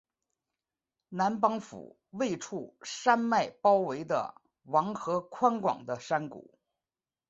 [1.09, 6.57] 南邦府位处山脉包围的王河宽广的山谷。